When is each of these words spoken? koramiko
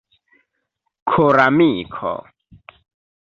koramiko 1.09 2.13